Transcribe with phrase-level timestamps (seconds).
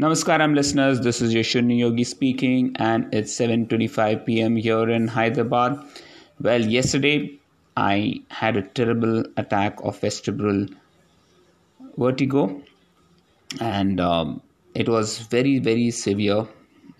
[0.00, 1.00] Namaskaram, listeners.
[1.00, 4.56] This is Yashuni Yogi speaking, and it's 7:25 p.m.
[4.56, 5.74] here in Hyderabad.
[6.40, 7.38] Well, yesterday
[7.76, 10.74] I had a terrible attack of vestibular
[11.98, 12.62] vertigo,
[13.60, 14.40] and um,
[14.74, 16.48] it was very, very severe.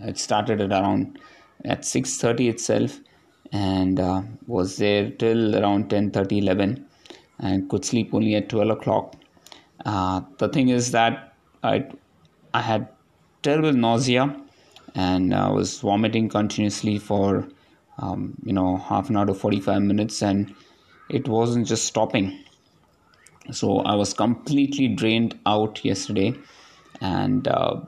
[0.00, 1.18] It started at around
[1.64, 3.00] at 6:30 itself,
[3.50, 6.86] and uh, was there till around 10:30, 11,
[7.38, 9.16] and could sleep only at 12 o'clock.
[9.86, 11.86] Uh, the thing is that I
[12.52, 12.88] I had
[13.42, 14.36] terrible nausea
[14.94, 17.48] and I was vomiting continuously for
[17.98, 20.54] um, you know half an hour to 45 minutes and
[21.08, 22.44] it wasn't just stopping.
[23.52, 26.34] So I was completely drained out yesterday
[27.00, 27.80] and uh,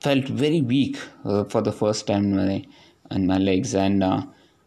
[0.00, 2.64] felt very weak uh, for the first time in my,
[3.10, 4.22] in my legs and uh,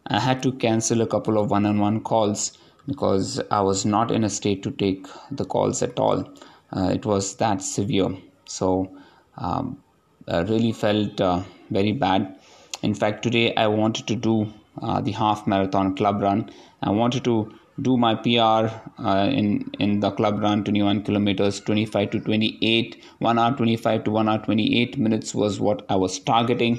[0.06, 4.30] I had to cancel a couple of one-on-one calls because I was not in a
[4.30, 6.28] state to take the calls at all.
[6.74, 8.16] Uh, it was that severe.
[8.46, 8.90] So
[9.38, 9.78] um,
[10.26, 12.34] really felt uh, very bad.
[12.82, 16.50] In fact today i wanted to do uh, the half marathon club run.
[16.82, 18.64] I wanted to do my pr
[19.08, 24.10] uh, in in the club run 21 kilometers 25 to 28 1 hour 25 to
[24.10, 26.76] 1 hour 28 minutes was what i was targeting.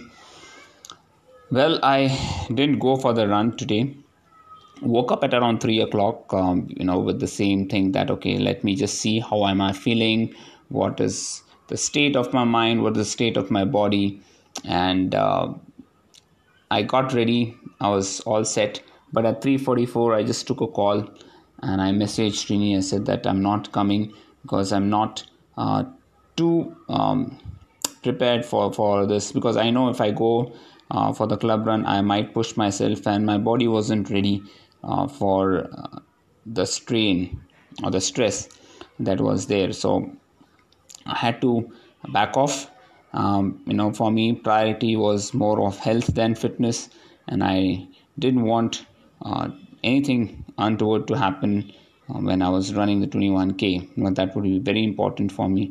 [1.52, 2.00] Well i
[2.48, 3.96] didn't go for the run today.
[4.82, 8.38] Woke up at around 3 o'clock um, you know with the same thing that okay
[8.38, 10.34] let me just see how am i feeling.
[10.70, 14.22] What is the state of my mind what the state of my body.
[14.66, 15.54] And uh,
[16.70, 17.56] i got ready.
[17.80, 18.82] I was all set.
[19.14, 21.08] But at 3.44 i just took a call
[21.64, 22.78] and i messaged Trini.
[22.78, 25.24] i said that i'm not coming because i'm not
[25.58, 25.84] uh,
[26.36, 27.38] too um,
[28.04, 29.32] prepared for, for this.
[29.32, 30.54] Because i know if i go
[30.92, 34.44] uh, for the club run i might push myself and my body wasn't ready
[34.84, 36.00] uh, for uh,
[36.46, 37.42] the strain
[37.84, 38.50] or the stress
[39.00, 39.72] that was there.
[39.72, 40.12] So
[41.14, 41.72] i had to
[42.18, 42.72] back off.
[43.12, 46.90] Um, you know for me priority was more of health than fitness
[47.28, 47.88] and i
[48.24, 48.86] didn't want
[49.24, 49.50] uh,
[49.84, 51.74] anything untoward to happen
[52.10, 55.50] uh, when i was running the 21k you know, that would be very important for
[55.50, 55.64] me.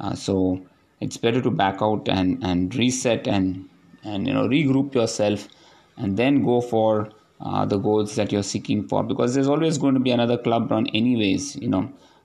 [0.00, 0.60] Uh, so
[1.00, 3.68] it's better to back out and and reset and
[4.04, 5.48] and you know regroup yourself
[5.96, 9.94] and then go for uh, the goals that you're seeking for because there's always going
[9.94, 11.84] to be another club run anyways you know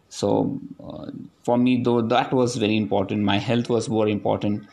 [0.09, 1.07] so uh,
[1.44, 3.23] for me though that was very important.
[3.23, 4.68] My health was more important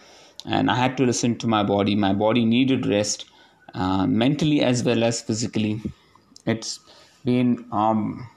[0.47, 1.95] and i had to listen to my body.
[1.95, 3.27] My body needed rest
[3.75, 5.81] uh, mentally as well as physically.
[6.47, 6.81] It's
[7.25, 8.29] been um,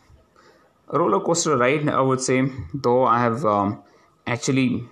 [0.90, 3.82] a roller coaster ride i would say though i have um,
[4.26, 4.84] actually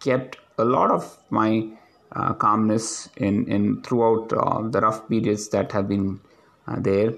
[0.00, 1.66] kept a lot of my
[2.12, 6.20] uh, calmness in in throughout uh, the rough periods that have been
[6.68, 7.12] uh, there.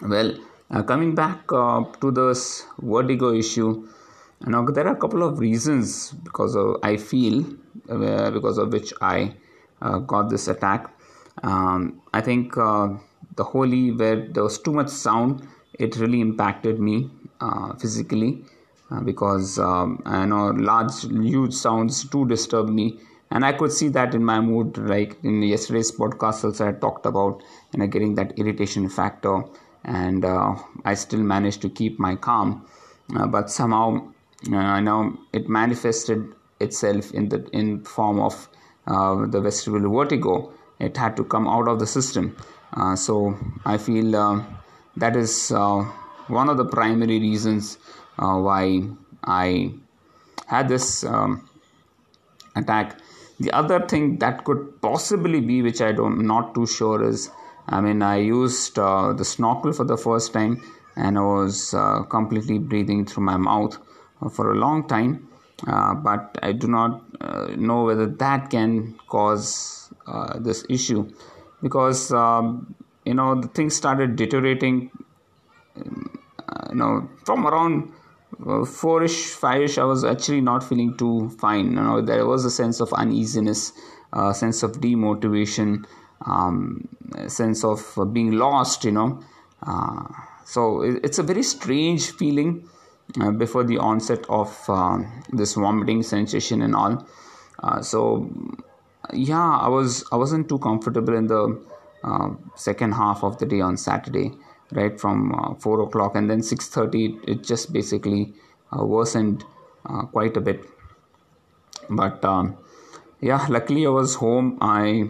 [0.00, 0.36] Well
[0.74, 3.86] uh, coming back uh, to this vertigo issue
[4.46, 7.44] now there are a couple of reasons because of i feel
[7.88, 9.32] uh, because of which i
[10.06, 10.90] got this attack
[11.42, 15.46] um, i think the Holi where there was too much sound
[15.78, 17.10] it really impacted me
[17.78, 18.44] physically
[18.90, 22.98] uh, because um, I know large, huge sounds do disturb me,
[23.30, 24.76] and I could see that in my mood.
[24.76, 27.42] Like in yesterday's podcast, also I talked about
[27.72, 29.42] you know getting that irritation factor,
[29.84, 32.66] and uh, I still managed to keep my calm,
[33.14, 34.08] uh, but somehow
[34.52, 38.48] uh, I know it manifested itself in the in form of
[38.86, 40.52] uh, the vestibular vertigo.
[40.80, 42.36] It had to come out of the system,
[42.72, 44.44] uh, so I feel
[44.96, 45.52] that is
[46.28, 47.78] one of the primary reasons
[48.18, 48.82] uh, why
[49.24, 49.72] I
[50.46, 51.48] had this um,
[52.56, 52.98] attack.
[53.40, 57.30] The other thing that could possibly be, which I don't not too sure, is
[57.68, 60.62] I mean I used uh, the snorkel for the first time
[60.96, 63.78] and I was uh, completely breathing through my mouth
[64.32, 65.28] for a long time.
[65.66, 71.08] Uh, but I do not uh, know whether that can cause uh, this issue
[71.62, 74.90] because um, you know the things started deteriorating
[75.76, 77.92] you know from around
[78.46, 81.66] uh, four-ish, five-ish, I was actually not feeling too fine.
[81.66, 83.72] You know, there was a sense of uneasiness,
[84.12, 85.84] a uh, sense of demotivation,
[86.26, 86.88] um,
[87.28, 88.84] sense of uh, being lost.
[88.84, 89.20] You know,
[89.62, 90.04] uh,
[90.44, 92.68] so it, it's a very strange feeling
[93.20, 94.98] uh, before the onset of uh,
[95.32, 97.06] this vomiting sensation and all.
[97.82, 98.30] so
[99.12, 101.60] yeah, I was I wasn't too comfortable in the
[102.54, 104.32] second half of the day on Saturday
[104.72, 108.32] right from uh, 4 o'clock and then 6.30 it just basically
[108.72, 109.44] uh, worsened
[109.86, 110.64] uh, quite a bit
[111.88, 112.56] but um,
[113.20, 115.08] yeah luckily i was home i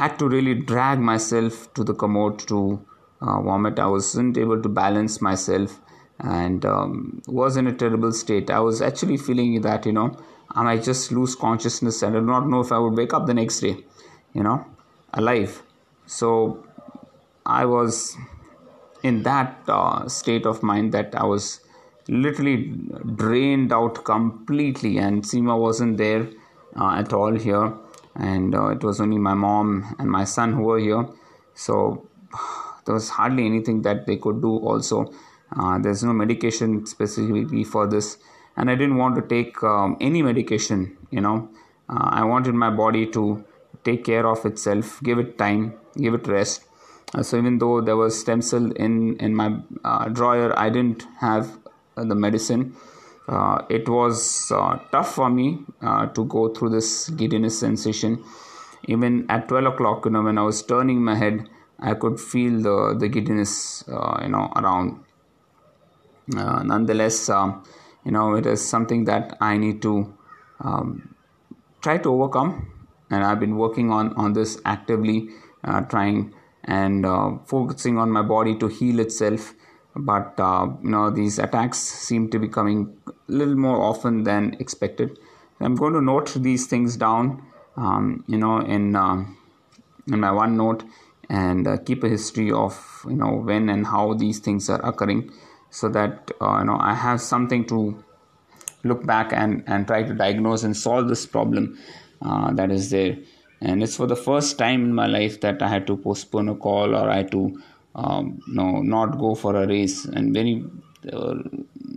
[0.00, 2.60] had to really drag myself to the commode to
[3.20, 5.80] uh, vomit i wasn't able to balance myself
[6.20, 8.50] and um, was in a terrible state.
[8.50, 10.16] I was actually feeling that, you know,
[10.50, 13.26] I might just lose consciousness and I do not know if I would wake up
[13.26, 13.78] the next day,
[14.32, 14.64] you know,
[15.12, 15.62] alive.
[16.06, 16.64] So
[17.44, 18.16] I was
[19.02, 21.60] in that uh, state of mind that I was
[22.08, 22.72] literally
[23.16, 26.28] drained out completely, and Seema wasn't there
[26.76, 27.74] uh, at all here,
[28.16, 31.06] and uh, it was only my mom and my son who were here.
[31.54, 32.08] So
[32.84, 34.58] there was hardly anything that they could do.
[34.58, 35.12] Also,
[35.58, 38.18] uh, there's no medication specifically for this,
[38.56, 40.96] and I didn't want to take um, any medication.
[41.10, 41.48] You know,
[41.88, 43.44] uh, I wanted my body to
[43.84, 46.64] take care of itself, give it time, give it rest.
[47.14, 51.58] Uh, so even though there was Stemetil in in my uh, drawer, I didn't have
[51.96, 52.74] the medicine.
[53.26, 58.22] Uh, it was uh, tough for me uh, to go through this giddiness sensation.
[58.86, 61.48] Even at 12 o'clock, you know, when I was turning my head,
[61.80, 65.04] I could feel the, the giddiness, uh, you know, around.
[66.36, 67.64] Uh, nonetheless, um,
[68.04, 70.14] you know, it is something that I need to
[70.60, 71.14] um,
[71.80, 72.70] try to overcome.
[73.10, 75.28] And I've been working on, on this actively,
[75.62, 76.34] uh, trying
[76.64, 77.04] and
[77.46, 79.54] focusing on my body to heal itself
[79.96, 84.56] but uh, you know these attacks seem to be coming a little more often than
[84.58, 85.18] expected.
[85.60, 87.42] I'm going to note these things down,
[87.76, 89.24] um, you know, in uh,
[90.06, 90.88] in my OneNote
[91.30, 95.32] and uh, keep a history of you know when and how these things are occurring,
[95.70, 98.02] so that uh, you know I have something to
[98.82, 101.78] look back and and try to diagnose and solve this problem
[102.20, 103.16] uh, that is there.
[103.60, 106.54] And it's for the first time in my life that I had to postpone a
[106.54, 107.62] call or I had to
[107.94, 110.04] um, no not go for a race.
[110.04, 110.64] And many
[111.12, 111.34] uh,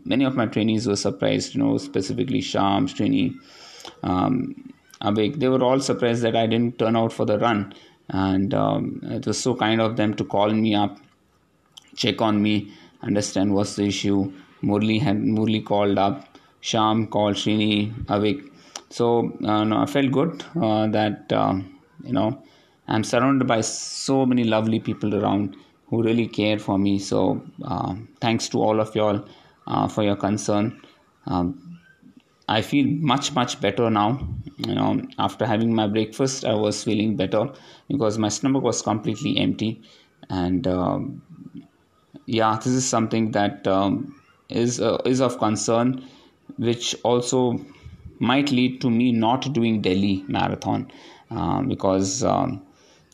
[0.06, 3.36] many of my trainees were surprised you know specifically Sham Srini
[4.04, 7.74] um, Abek, they were all surprised that I didn't turn out for the run.
[8.10, 10.98] And um, it was so kind of them to call me up
[11.96, 12.72] check on me
[13.02, 14.32] understand what's the issue.
[14.64, 18.50] Murli had Murli called up Sham called Srini Avik
[18.90, 21.56] so uh, no, I felt good uh, that uh,
[22.04, 22.42] you know
[22.88, 25.56] I'm surrounded by so many lovely people around
[25.89, 27.00] who really care for me.
[27.00, 29.25] So uh, thanks to all of y'all
[29.66, 30.81] uh, for your concern.
[31.25, 31.80] Um,
[32.50, 34.28] I feel much much better now.
[34.57, 37.51] You know, after having my breakfast, I was feeling better
[37.88, 39.81] because my stomach was completely empty,
[40.30, 41.22] and um,
[42.25, 46.06] yeah, this is something that um, is uh, is of concern,
[46.57, 47.60] which also
[48.19, 50.89] might lead to me not doing Delhi marathon
[51.30, 52.62] uh, because um,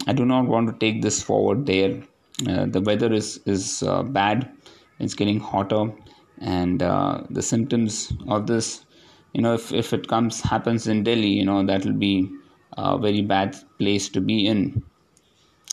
[0.07, 2.03] I do not want to take this forward there
[2.47, 4.51] uh, the weather is is uh, bad.
[4.99, 5.91] It's getting hotter.
[6.39, 8.85] And uh, the symptoms of this
[9.33, 12.29] you know if, if it comes happens in delhi you know that will be
[12.77, 14.83] a very bad place to be in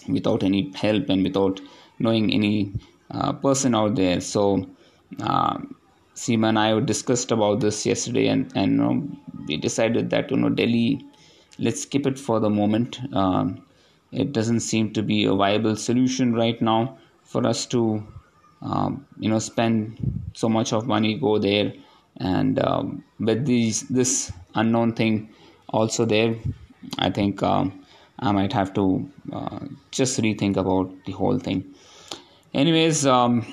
[0.09, 1.61] without any help and without
[1.99, 2.73] knowing any
[3.11, 4.21] uh, person out there.
[4.21, 4.67] So
[5.21, 5.59] uh,
[6.15, 9.09] Seema and I discussed about this yesterday and, and you know,
[9.47, 11.05] we decided that you know Delhi
[11.59, 12.99] let's skip it for the moment
[14.13, 18.07] it doesn't seem to be a viable solution right now for us to
[18.63, 19.97] um, you know spend
[20.35, 21.73] so much of money go there.
[22.17, 25.31] And um, with these this unknown thing
[25.69, 26.35] also there
[26.99, 27.85] i think um,
[28.19, 29.61] i might have to uh,
[29.91, 31.65] just rethink about the whole thing.
[32.53, 33.47] Anyways um,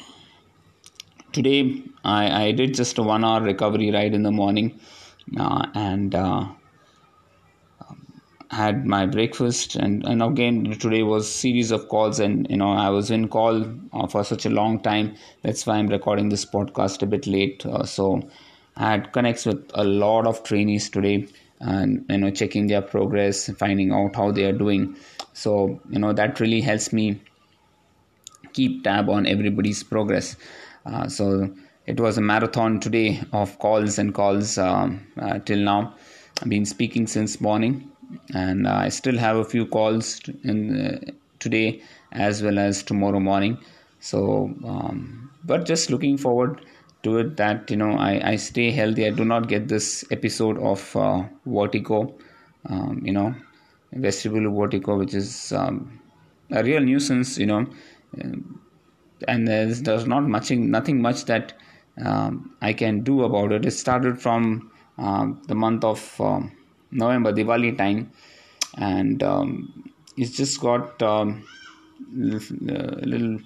[1.32, 4.80] today I, I did just a one hour recovery ride in the morning.
[5.38, 6.48] Uh, and uh,
[8.52, 12.90] had my breakfast and, and again today was series of calls and you know i
[12.90, 15.16] was in call uh, for such a long time.
[15.42, 17.66] That's why i'm recording this podcast a bit late.
[17.66, 18.22] Uh, so
[18.78, 21.28] i had connects with a lot of trainees today
[21.60, 24.96] and you know checking their progress finding out how they are doing.
[25.34, 27.20] So you know that really helps me
[28.54, 30.38] keep tab on everybody's progress.
[30.86, 31.54] Uh, so
[31.86, 35.96] it was a marathon today of calls and calls um, uh, till now.
[36.42, 37.92] I've been speaking since morning
[38.34, 43.58] and I still have a few calls in uh, today as well as tomorrow morning.
[44.00, 46.66] So, um, but just looking forward
[47.04, 49.06] to it that you know I, I stay healthy.
[49.06, 52.16] I do not get this episode of uh, vertigo,
[52.70, 53.36] um, you know,
[53.96, 56.00] vestibular vertigo, which is um,
[56.52, 57.68] a real nuisance, you know,
[59.28, 61.54] and there's, there's not much nothing much that
[62.04, 63.66] um, I can do about it.
[63.66, 66.57] It started from uh, the month of um,
[66.92, 68.12] November, Diwali time,
[68.78, 71.46] and um, it's just got um,
[72.14, 73.40] a little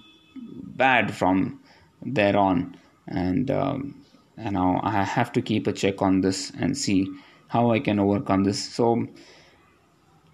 [0.44, 1.60] bad from
[2.02, 4.04] there on, and um,
[4.38, 7.08] and now I have to keep a check on this and see
[7.48, 8.74] how I can overcome this.
[8.74, 9.08] So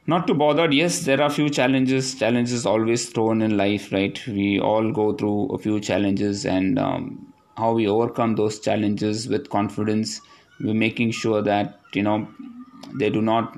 [0.10, 4.26] not too bothered yes there are few challenges challenges always thrown in life right?
[4.28, 9.50] We all go through a few challenges and um, how we overcome those challenges with
[9.50, 10.22] confidence.
[10.62, 12.28] We're making sure that you know
[12.94, 13.58] they do not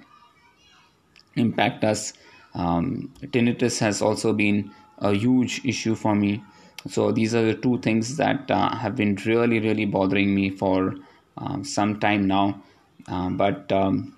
[1.35, 2.13] impact us.
[2.53, 6.43] Um, tinnitus has also been a huge issue for me.
[6.87, 10.95] So these are the two things that uh, have been really really bothering me for
[11.37, 12.61] uh, some time now.
[13.07, 14.15] Uh, but um,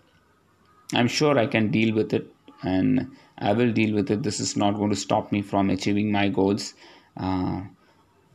[0.93, 4.23] i'm sure i can deal with it and i will deal with it.
[4.23, 6.73] This is not going to stop me from achieving my goals.
[7.17, 7.61] Uh,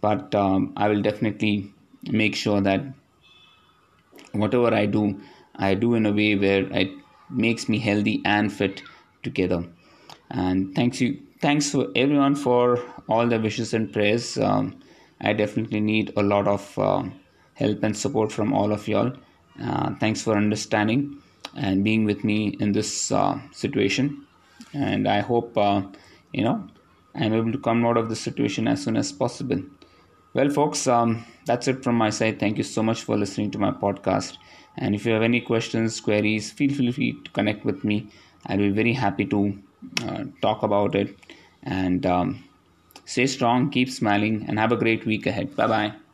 [0.01, 1.73] but um, i will definitely
[2.11, 2.83] make sure that
[4.33, 5.21] whatever i do
[5.59, 6.91] i do in a way where it
[7.31, 8.83] makes me healthy and fit
[9.23, 9.65] together.
[10.31, 14.39] And thanks you thanks for everyone for all the wishes and prayers.
[14.39, 14.81] Um,
[15.21, 17.05] i definitely need a lot of uh,
[17.55, 19.13] help and support from all of y'all.
[19.63, 21.19] Uh, thanks for understanding
[21.55, 24.27] and being with me in this uh, situation.
[24.73, 25.83] And i hope uh,
[26.33, 26.67] you know
[27.15, 29.63] i'm able to come out of this situation as soon as possible.
[30.35, 32.39] Well folks um, that's it from my side.
[32.41, 34.37] Thank you so much for listening to my podcast
[34.79, 38.11] and if you have any questions queries feel free to connect with me.
[38.47, 39.59] I'll be very happy to
[40.05, 41.17] uh, talk about it.
[41.63, 42.45] And um,
[43.05, 45.57] stay strong keep smiling and have a great week ahead.
[45.57, 46.06] Bye bye